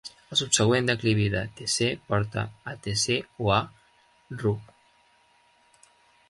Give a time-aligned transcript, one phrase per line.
[0.35, 3.19] El subsegüent declivi de Tc porta a Tc
[3.49, 3.59] o a
[4.47, 4.55] Ru.